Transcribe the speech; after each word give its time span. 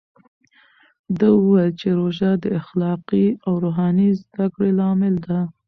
ده 1.17 1.27
وویل 1.39 1.71
چې 1.79 1.87
روژه 1.99 2.31
د 2.43 2.45
اخلاقي 2.59 3.27
او 3.45 3.53
روحاني 3.63 4.09
زده 4.21 4.45
کړې 4.53 4.71
لامل 4.79 5.15
ده. 5.27 5.39